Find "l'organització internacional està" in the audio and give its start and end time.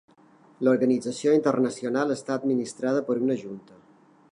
0.67-2.35